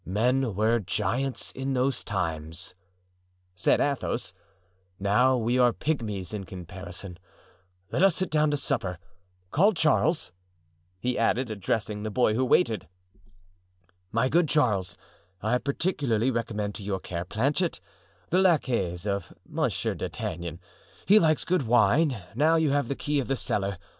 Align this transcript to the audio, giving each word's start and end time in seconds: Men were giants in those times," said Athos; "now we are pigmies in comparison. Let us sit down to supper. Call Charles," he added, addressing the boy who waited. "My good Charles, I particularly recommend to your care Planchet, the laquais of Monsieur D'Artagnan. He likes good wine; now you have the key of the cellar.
Men 0.03 0.55
were 0.55 0.79
giants 0.79 1.51
in 1.51 1.73
those 1.73 2.03
times," 2.03 2.73
said 3.55 3.79
Athos; 3.79 4.33
"now 4.99 5.37
we 5.37 5.59
are 5.59 5.71
pigmies 5.71 6.33
in 6.33 6.43
comparison. 6.43 7.19
Let 7.91 8.01
us 8.01 8.15
sit 8.15 8.31
down 8.31 8.49
to 8.49 8.57
supper. 8.57 8.97
Call 9.51 9.73
Charles," 9.73 10.31
he 10.99 11.19
added, 11.19 11.51
addressing 11.51 12.01
the 12.01 12.09
boy 12.09 12.33
who 12.33 12.43
waited. 12.43 12.87
"My 14.11 14.27
good 14.27 14.49
Charles, 14.49 14.97
I 15.39 15.59
particularly 15.59 16.31
recommend 16.31 16.73
to 16.77 16.83
your 16.83 16.99
care 16.99 17.23
Planchet, 17.23 17.79
the 18.31 18.39
laquais 18.39 19.05
of 19.05 19.31
Monsieur 19.47 19.93
D'Artagnan. 19.93 20.59
He 21.05 21.19
likes 21.19 21.45
good 21.45 21.67
wine; 21.67 22.23
now 22.33 22.55
you 22.55 22.71
have 22.71 22.87
the 22.87 22.95
key 22.95 23.19
of 23.19 23.27
the 23.27 23.35
cellar. 23.35 23.77